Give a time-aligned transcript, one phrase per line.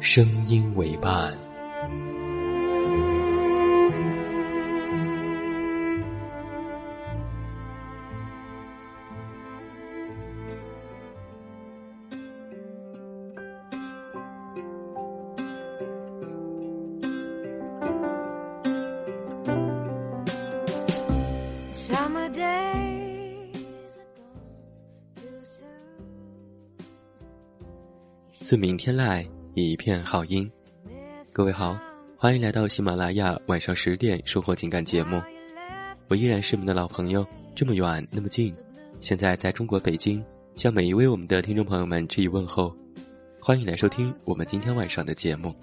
[0.00, 1.46] 声音为伴。
[28.46, 29.26] 自明天来，
[29.64, 30.50] 一片好音。
[31.32, 31.78] 各位好，
[32.18, 35.18] 欢迎来到喜马拉雅晚上十点收获情感节目。
[36.08, 38.54] 我依然是你们的老朋友，这么远那么近，
[39.00, 40.22] 现在在中国北京，
[40.56, 42.76] 向每一位我们的听众朋友们致以问候。
[43.40, 45.54] 欢迎来收听我们今天晚上的节目。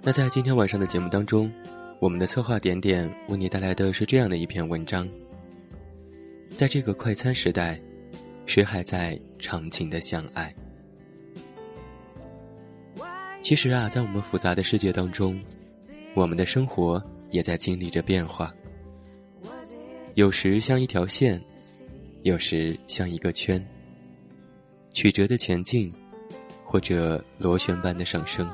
[0.00, 1.52] 那在今天晚上的节目当中，
[2.00, 5.06] 我们的策划点点为你带来的是这样的一篇文章。
[6.56, 7.78] 在这个快餐时代。
[8.48, 10.54] 谁还在长情的相爱？
[13.46, 15.40] 其实啊，在我们复杂的世界当中，
[16.14, 18.52] 我们的生活也在经历着变化。
[20.14, 21.40] 有时像一条线，
[22.24, 23.64] 有时像一个圈，
[24.92, 25.94] 曲折的前进，
[26.64, 28.50] 或者螺旋般的上升。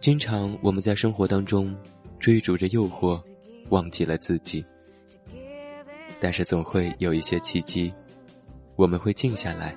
[0.00, 1.76] 经常我们在生活当中
[2.18, 3.22] 追逐着诱惑，
[3.68, 4.64] 忘记了自己。
[6.18, 7.92] 但是总会有一些契机，
[8.74, 9.74] 我们会静下来，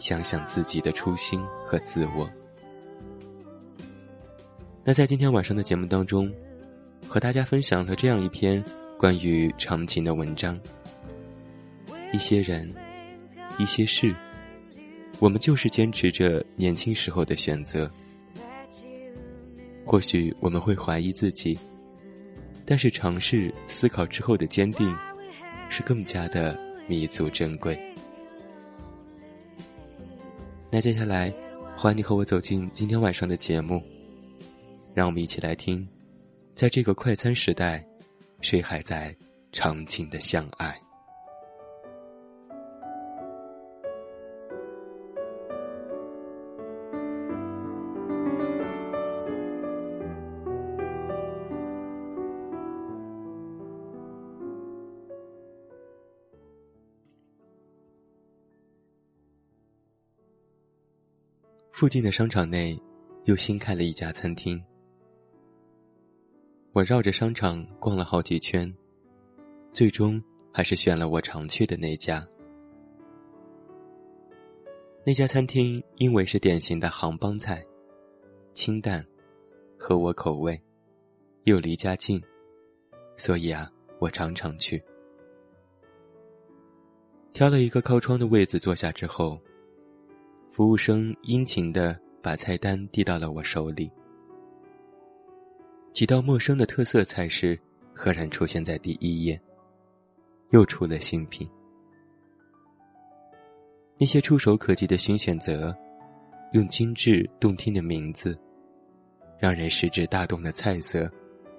[0.00, 1.40] 想想自己的初心
[1.74, 2.30] 和自我。
[4.84, 6.32] 那在今天晚上的节目当中，
[7.08, 8.62] 和大家分享了这样一篇
[8.96, 10.56] 关于长情的文章。
[12.12, 12.72] 一些人，
[13.58, 14.14] 一些事，
[15.18, 17.90] 我们就是坚持着年轻时候的选择。
[19.84, 21.58] 或许我们会怀疑自己，
[22.64, 24.96] 但是尝试思考之后的坚定。
[25.70, 26.56] 是更加的
[26.86, 27.76] 弥足珍贵。
[30.70, 31.34] 那接下来，
[31.76, 33.82] 欢迎你和我走进今天晚上的节目，
[34.94, 35.86] 让我们一起来听，
[36.54, 37.84] 在这个快餐时代，
[38.40, 39.14] 谁还在
[39.52, 40.74] 长情的相爱？
[61.84, 62.80] 附近的商场内，
[63.24, 64.58] 又新开了一家餐厅。
[66.72, 68.74] 我绕着商场逛了好几圈，
[69.70, 70.18] 最终
[70.50, 72.26] 还是选了我常去的那家。
[75.04, 77.62] 那家餐厅因为是典型的杭帮菜，
[78.54, 79.06] 清淡，
[79.76, 80.58] 合我口味，
[81.42, 82.18] 又离家近，
[83.18, 84.82] 所以啊，我常常去。
[87.34, 89.38] 挑了一个靠窗的位子坐下之后。
[90.54, 93.90] 服务生殷勤地把菜单递到了我手里，
[95.92, 97.58] 几道陌生的特色菜式
[97.92, 99.40] 赫然出现在第一页，
[100.50, 101.50] 又出了新品。
[103.98, 105.76] 那些触手可及的新选择，
[106.52, 108.38] 用精致动听的名字，
[109.40, 111.10] 让人食指大动的菜色，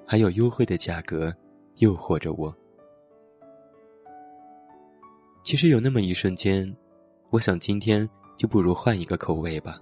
[0.08, 1.36] 还有优惠的价格，
[1.80, 2.56] 诱惑着我。
[5.44, 6.74] 其实有那么一瞬间，
[7.30, 8.10] 我想今天。
[8.38, 9.80] 就不如换一个口味吧。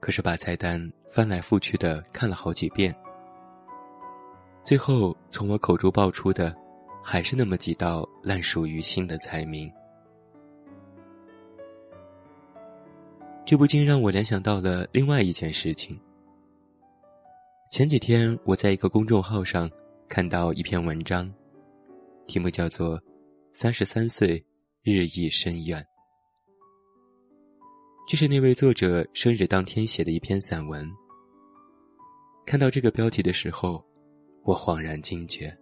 [0.00, 2.94] 可是把菜单翻来覆去的看了好几遍，
[4.62, 6.54] 最后从我口中爆出的，
[7.02, 9.72] 还是那么几道烂熟于心的菜名。
[13.44, 15.98] 这不禁让我联想到了另外一件事情。
[17.70, 19.70] 前几天我在一个公众号上
[20.08, 21.32] 看到一篇文章，
[22.26, 22.98] 题目叫做
[23.52, 24.44] 《三十三岁
[24.82, 25.82] 日益深远》。
[28.08, 30.88] 这是那位作者生日当天写的一篇散文。
[32.46, 33.84] 看到这个标题的时候，
[34.44, 35.52] 我恍然惊觉，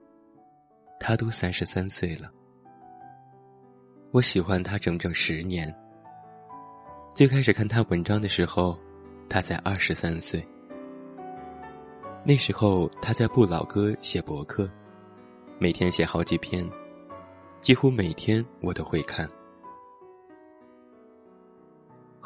[1.00, 2.30] 他都三十三岁了。
[4.10, 5.74] 我喜欢他整整十年。
[7.14, 8.78] 最开始看他文章的时候，
[9.26, 10.46] 他才二十三岁。
[12.26, 14.70] 那时候他在不老哥写博客，
[15.58, 16.68] 每天写好几篇，
[17.62, 19.26] 几乎每天我都会看。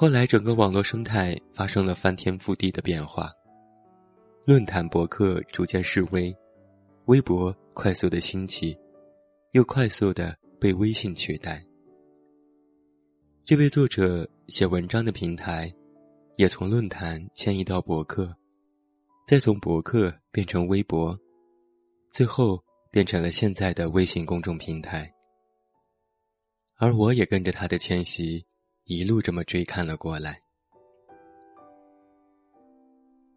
[0.01, 3.33] 后来整个网络生态发生了翻天覆地的变化，
[4.45, 6.33] 论坛博客逐渐式微，
[7.07, 8.79] 微博快速的兴起，
[9.55, 11.67] 又快速的被微信取代。
[13.45, 15.75] 这位作者写文章的平台，
[16.37, 18.33] 也从论坛迁移到博客。
[19.27, 21.19] 再从博客变成微博，
[22.13, 22.63] 最后
[22.93, 25.13] 变成了现在的微信公众平台。
[26.77, 28.47] 而我也跟着他的迁徙，
[28.91, 30.41] 一路这么追看了过来。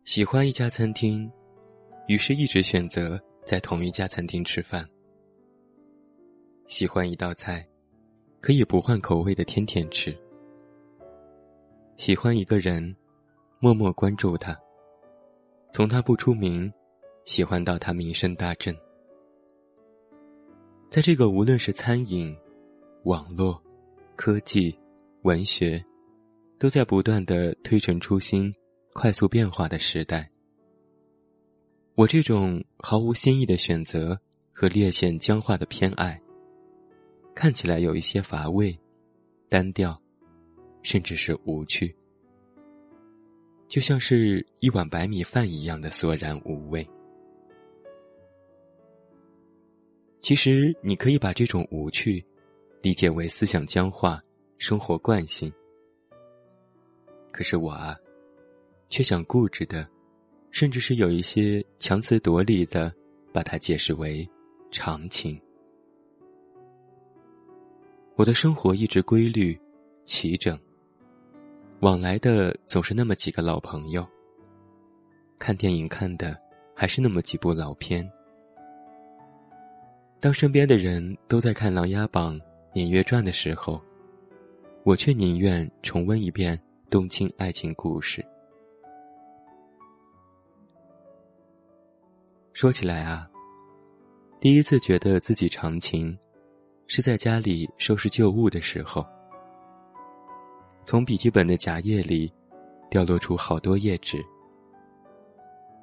[0.05, 1.29] 喜欢一家餐厅，
[2.07, 4.87] 于是一直选择在同一家餐厅吃饭。
[6.67, 7.67] 喜欢一道菜，
[8.39, 10.17] 可以不换口味的天天吃。
[11.97, 12.95] 喜欢一个人，
[13.59, 14.57] 默默关注他。
[15.73, 16.71] 从他不出名，
[17.25, 18.73] 喜欢到他名声大振，
[20.89, 22.33] 在这个无论是餐饮、
[23.03, 23.61] 网络、
[24.15, 24.73] 科技、
[25.23, 25.83] 文学，
[26.57, 28.51] 都在不断的推陈出新、
[28.93, 30.27] 快速变化的时代，
[31.93, 34.19] 我这种毫无新意的选择
[34.51, 36.19] 和略显僵化的偏爱，
[37.35, 38.75] 看起来有一些乏味、
[39.47, 40.01] 单调，
[40.81, 41.95] 甚至是无趣。
[43.67, 46.85] 就像是一碗白米饭一样的索然无味。
[50.23, 52.25] 其实，你可以把这种无趣
[52.81, 54.19] 理解为思想僵化、
[54.61, 55.51] 生活惯性。
[57.31, 57.97] 可是我啊，
[58.89, 59.89] 却想固执的，
[60.51, 62.93] 甚至是有一些强词夺理的，
[63.33, 64.29] 把它解释为
[64.69, 65.41] 常情。
[68.15, 69.59] 我的生活一直规律、
[70.05, 70.55] 齐整。
[71.79, 74.05] 往来的总是那么几个老朋友。
[75.39, 76.39] 看电影看的
[76.75, 78.07] 还是那么几部老片。
[80.19, 82.35] 当身边的人都在看《琅琊榜》
[82.75, 83.81] 《芈月传》的时候，
[84.83, 88.25] 我却宁愿重温一遍冬青爱情故事。
[92.51, 93.29] 说起来啊，
[94.39, 96.17] 第一次觉得自己长情，
[96.87, 99.05] 是在家里收拾旧物的时候。
[100.83, 102.33] 从笔记本的夹页里，
[102.89, 104.17] 掉落出好多页纸。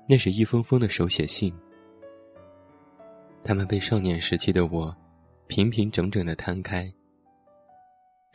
[0.08, 1.54] 那是一封封的手写信，
[3.44, 4.94] 他们被少年时期的我
[5.46, 6.92] 平平整整的摊开，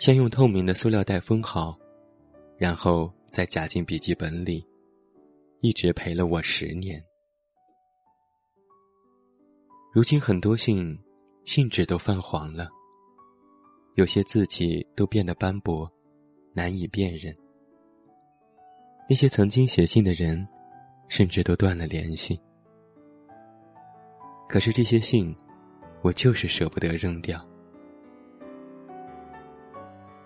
[0.03, 1.79] 先用透明的塑料袋封好，
[2.57, 4.67] 然后再夹进笔记本里，
[5.61, 7.01] 一直陪了我十年。
[9.93, 10.99] 如今很多信，
[11.45, 12.67] 信纸都泛黄了，
[13.95, 15.89] 有些字迹都变得斑驳。
[16.53, 17.33] 难以辨认。
[19.09, 20.45] 那些曾经写信的人，
[21.07, 22.37] 甚至都断了联系。
[24.49, 25.33] 可是这些信，
[26.01, 27.41] 我就是舍不得扔掉。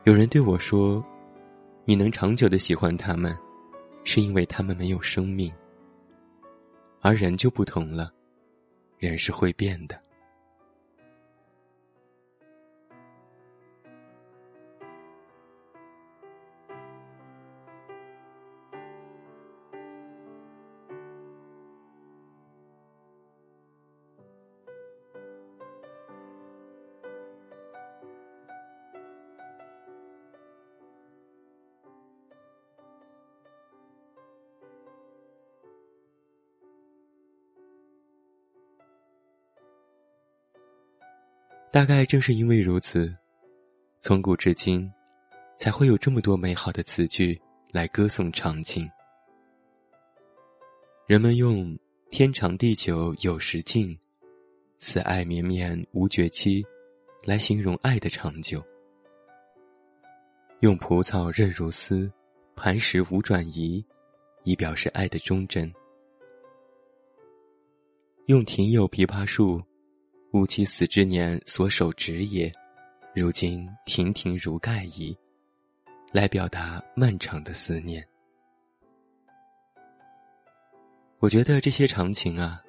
[0.07, 1.05] 有人对我说
[1.83, 3.37] ：“你能长久的喜欢他们，
[4.05, 5.51] 是因为他们没有生命。
[7.01, 8.09] 而人就不同了，
[8.99, 9.99] 人是会变的。”
[41.69, 43.13] 大概正是因为如此，
[43.99, 44.89] 从古至今，
[45.57, 47.39] 才会有这么多美好的词句
[47.71, 48.89] 来歌颂长情。
[51.05, 51.77] 人们用
[52.09, 53.95] “天长地久有时尽，
[54.77, 56.65] 此爱绵绵无绝期”
[57.23, 58.59] 来形容爱的长久；
[60.61, 62.09] 用“蒲草韧如丝，
[62.55, 63.85] 磐石无转移”
[64.43, 65.69] 以表示爱的忠贞；
[68.27, 69.61] 用“庭有枇杷树”。
[70.37, 72.51] 吾妻死之年所守职也，
[73.15, 75.17] 如今亭亭如盖矣，
[76.13, 78.07] 来表达漫长的思念。
[81.17, 82.61] 我觉得这些长情啊，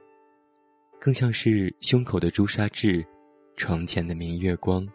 [0.98, 3.06] 更像是胸口的朱砂痣，
[3.54, 4.88] 床前的明月光。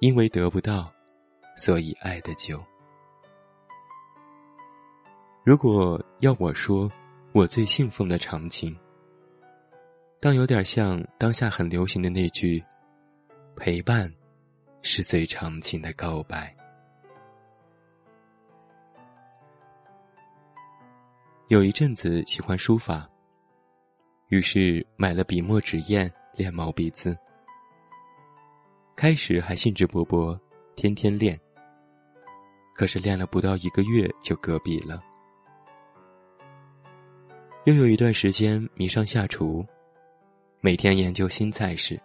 [0.00, 0.92] 因为得不到，
[1.56, 2.60] 所以爱的久。
[5.44, 6.90] 如果要我说，
[7.30, 8.76] 我最信奉的长情，
[10.24, 12.64] 但有点像当下很流行的那句
[13.58, 14.08] ：“陪伴，
[14.80, 16.54] 是最长情的告白。”
[21.50, 23.10] 有一阵子喜欢书法，
[24.28, 27.18] 于是买了笔墨纸砚练毛笔字。
[28.94, 30.38] 开始还兴致勃勃，
[30.76, 31.36] 天天练。
[32.76, 35.02] 可是练了不到一个月就搁笔了。
[37.64, 39.66] 又有一段时间迷上下厨，
[40.64, 42.00] 每天研究新菜式。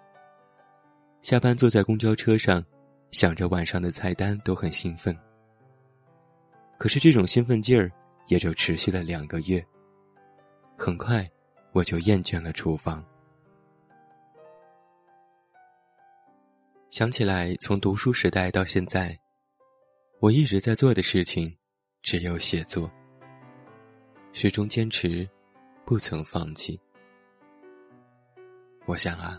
[1.22, 2.66] 下班坐在公交车上，
[3.12, 5.16] 想着晚上的菜单都很兴奋。
[6.80, 7.92] 可是这种兴奋劲儿
[8.26, 9.64] 也就持续了两个月。
[10.76, 11.30] 很快，
[11.72, 13.06] 我就厌倦了厨房。
[16.90, 19.16] 想起来，从读书时代到现在。
[20.20, 21.56] 我一直在做的事情，
[22.02, 22.92] 只有写作。
[24.34, 25.30] 始终坚持，
[25.86, 26.80] 不曾放弃。
[28.88, 29.38] 我想啊，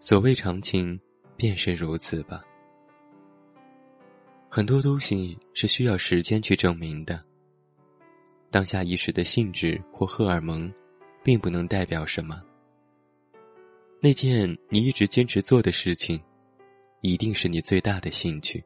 [0.00, 1.00] 所谓长情，
[1.36, 2.42] 便是如此吧。
[4.50, 7.24] 很多东西是需要时间去证明的。
[8.50, 10.68] 当下一时的兴致或荷尔蒙，
[11.22, 12.42] 并不能代表什么。
[14.00, 16.20] 那件你一直坚持做的事情，
[17.02, 18.64] 一定是你最大的兴趣。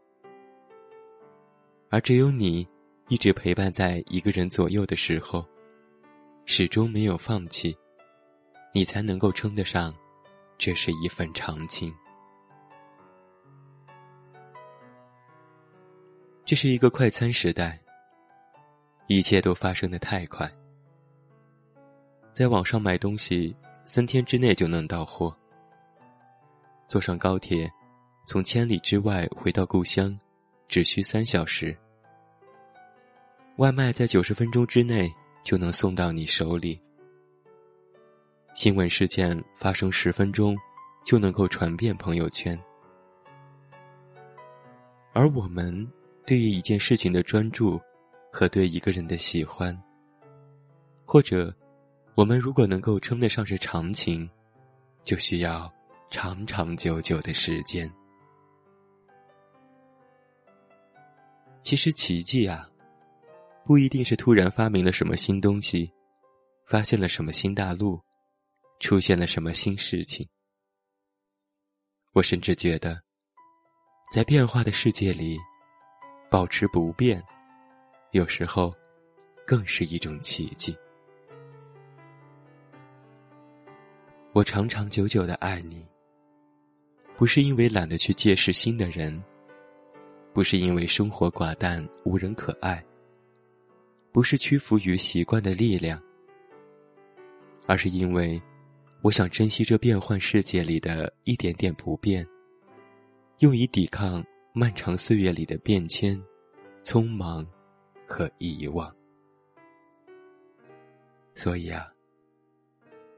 [1.91, 2.67] 而只有你，
[3.09, 5.47] 一直陪伴在一个人左右的时候，
[6.47, 7.77] 始终没有放弃，
[8.79, 9.93] 你才能够称得上，
[10.57, 11.93] 这是一份长情。
[16.45, 17.77] 这是一个快餐时代，
[19.09, 20.49] 一切都发生的太快。
[22.33, 23.53] 在网上买东西，
[23.85, 25.37] 三天之内就能到货。
[26.87, 27.69] 坐上高铁，
[28.29, 30.17] 从千里之外回到故乡。
[30.69, 31.77] 只需三小时，
[33.57, 36.81] 外卖在九十分钟之内就能送到你手里。
[38.59, 40.57] 新闻事件发生十分钟
[41.05, 42.61] 就能够传遍朋友圈，
[45.13, 45.89] 而我们
[46.27, 47.81] 对于一件事情的专注
[48.33, 49.81] 和对一个人的喜欢，
[51.05, 51.55] 或者
[52.17, 54.29] 我们如果能够称得上是长情，
[55.05, 55.73] 就需要
[56.11, 57.89] 长长久久的时间。
[61.63, 62.69] 其实奇迹啊，
[63.65, 65.89] 不一定是突然发明了什么新东西，
[66.67, 68.03] 发现了什么新大陆，
[68.81, 70.29] 出现了什么新事情。
[72.13, 73.01] 我甚至觉得，
[74.13, 75.39] 在变化的世界里，
[76.31, 77.23] 保持不变，
[78.13, 78.75] 有时候
[79.47, 80.77] 更是一种奇迹。
[84.33, 85.87] 我长长久久的爱你，
[87.17, 89.23] 不是因为懒得去结识新的人。
[90.35, 92.85] 不是因为生活寡淡无人可爱，
[94.13, 96.01] 不是屈服于习惯的力量，
[97.67, 98.41] 而是因为
[99.03, 102.27] 我想珍惜这变幻世界里的一点点不变，
[103.39, 106.21] 用以抵抗漫长岁月里的变迁、
[106.83, 107.47] 匆忙
[108.07, 108.95] 和遗忘。
[111.35, 111.87] 所以啊，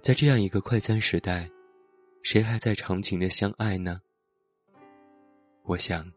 [0.02, 1.50] 在这样一个快餐时代，
[2.22, 4.00] 谁还在长情的相爱呢？
[5.64, 6.10] 我想。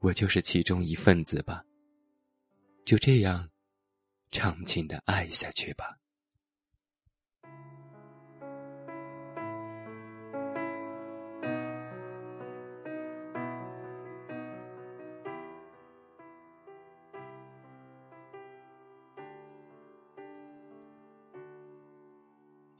[0.00, 1.64] 我就是其中一份子吧，
[2.84, 3.50] 就这样，
[4.30, 5.98] 长情的爱下去吧。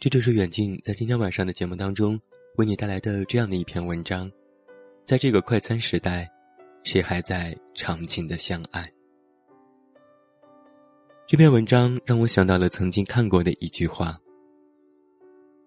[0.01, 2.21] 这就是远近在今天晚上的节目当中
[2.57, 4.31] 为你带来的这样的一篇文章，
[5.05, 6.29] 在这个快餐时代。
[6.85, 8.83] 谁还在长情的相爱？
[11.27, 14.17] 这篇文章让我想到了曾经看过的一句话：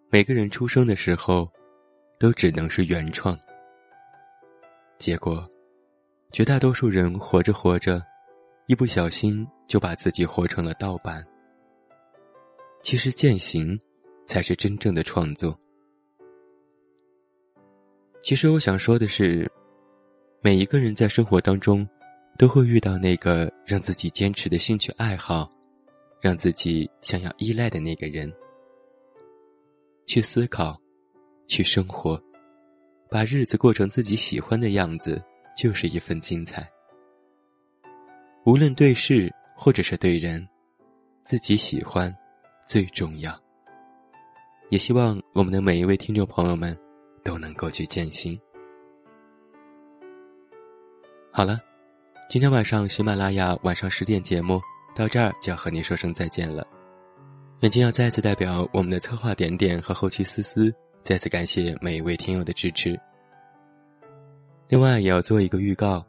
[0.09, 1.47] 每个人出生的时候，
[2.17, 3.37] 都只能是原创。
[4.97, 5.47] 结果，
[6.31, 8.01] 绝大多数人活着活着，
[8.65, 11.23] 一不小心就把自己活成了盗版。
[12.81, 13.79] 其实践行，
[14.25, 15.57] 才是真正的创作。
[18.23, 19.51] 其实我想说的是。
[20.43, 21.87] 每一个人在生活当中，
[22.35, 25.47] 都会遇到那个让自己坚持的兴趣爱好，
[26.19, 28.33] 让自己想要依赖的那个人。
[30.07, 30.75] 去思考，
[31.47, 32.19] 去生活，
[33.07, 35.23] 把日子过成自己喜欢的样子，
[35.55, 36.67] 就是一份精彩。
[38.43, 40.43] 无论对事或者是对人，
[41.21, 42.11] 自己喜欢
[42.65, 43.39] 最重要。
[44.71, 46.75] 也希望我们的每一位听众朋友们，
[47.25, 48.39] 都能够去践行。
[51.29, 51.59] 好了，
[52.29, 54.61] 今天晚上喜马拉雅晚上十点节目
[54.95, 56.65] 到这儿就要和您说声再见了。
[57.59, 62.97] 远近要再次代表我们的策划点点和后期思思，再次感谢每一位听友的支持。
[64.69, 66.01] 另外，也要做一个预告，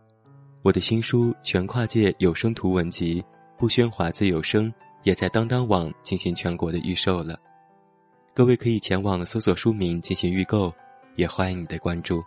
[0.62, 3.20] 我的新书《全跨界有声图文集·
[3.58, 4.70] 不喧哗自有声》
[5.02, 7.36] 也在当当网进行全国的预售了。
[8.34, 10.72] 各位可以前往搜索书名进行预购，
[11.16, 12.24] 也欢迎你的关注。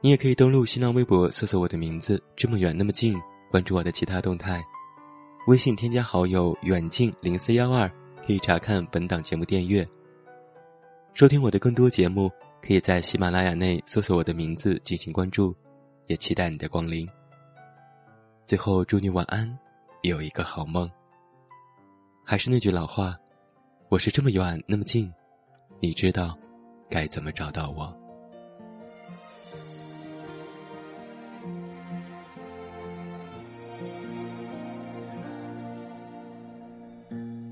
[0.00, 3.14] 你也可以登录新浪微博搜索我的名字“这么远那么近”，
[3.52, 4.64] 关注我的其他动态。
[5.46, 7.86] 微信添加好友“远近零四幺二”，
[8.26, 9.86] 可以查看本档节目电阅。
[11.12, 12.30] 收听我的更多节目，
[12.66, 15.54] 可以在喜马拉雅内搜索我的名字进行关注，
[16.06, 17.06] 也期待你的光临。
[18.46, 19.58] 最后，祝你晚安，
[20.00, 20.90] 有一个好梦。
[22.24, 23.14] 还是那句老话。
[23.88, 25.12] 我是这么远那么近，
[25.80, 26.36] 你知道
[26.90, 27.96] 该怎么找到我？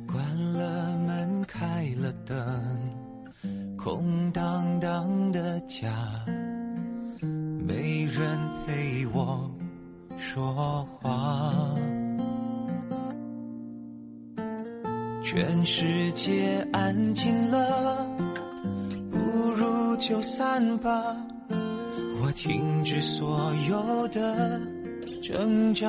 [0.08, 6.24] 关了门，开了灯，空荡荡的家，
[7.64, 9.48] 没人陪我
[10.18, 11.74] 说话。
[15.34, 18.06] 全世界安静了，
[19.10, 19.18] 不
[19.50, 21.16] 如就散吧。
[22.22, 24.60] 我停止所有的
[25.20, 25.88] 挣扎。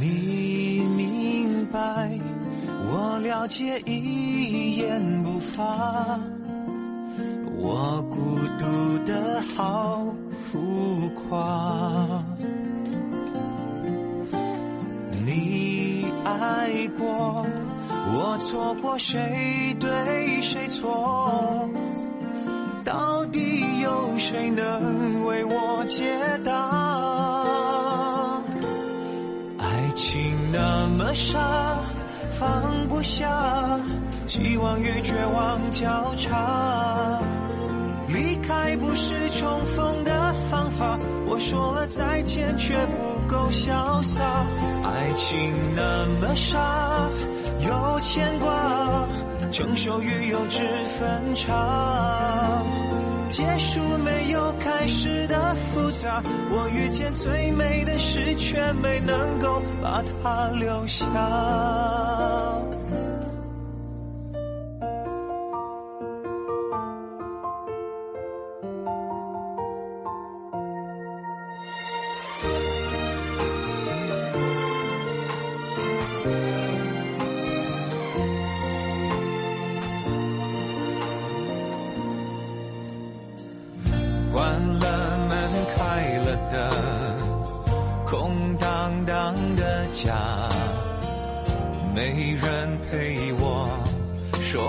[0.00, 2.10] 你明白，
[2.88, 6.18] 我了解，一言不发。
[7.56, 10.04] 我孤独的好
[10.50, 12.24] 浮夸。
[16.60, 17.46] 爱过，
[18.12, 21.66] 我错过，谁对谁错？
[22.84, 26.04] 到底有谁能为我解
[26.44, 28.42] 答？
[29.58, 31.78] 爱情那么傻，
[32.38, 33.80] 放不下，
[34.26, 37.18] 希望与绝望交叉。
[38.08, 43.19] 离开不是重逢的方法，我说了再见，却不。
[43.50, 44.22] 潇洒，
[44.84, 47.08] 爱情那么傻，
[47.60, 49.08] 有牵挂，
[49.50, 50.60] 成熟与幼稚
[50.98, 52.62] 分岔，
[53.30, 61.06] 结束没有开始的复杂，我遇见最美的事，却没能够把它留下。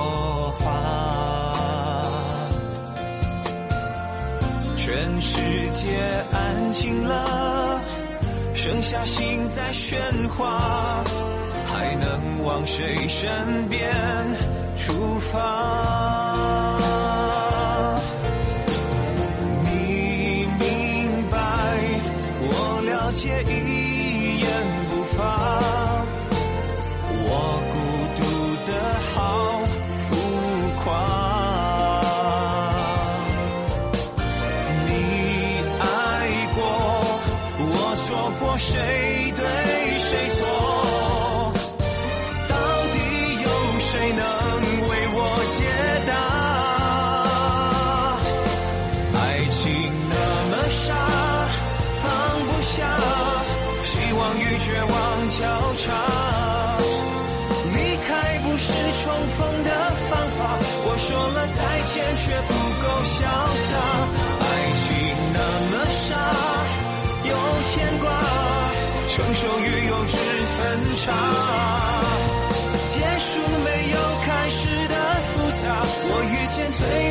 [0.01, 1.53] 说话。
[4.77, 5.39] 全世
[5.73, 7.79] 界安静了，
[8.55, 9.95] 剩下心在喧
[10.29, 11.03] 哗，
[11.67, 13.29] 还能往谁身
[13.69, 13.91] 边
[14.75, 16.31] 出发？
[76.89, 77.11] 遇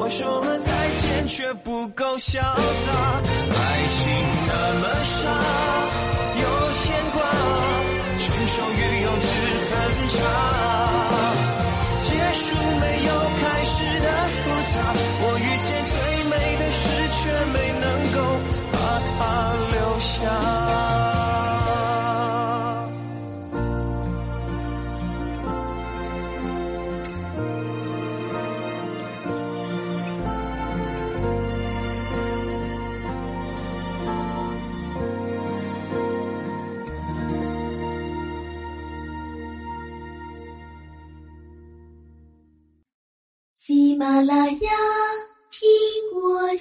[0.00, 3.39] 我说了再见却不够潇洒。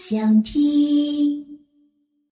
[0.10, 0.99] 想听。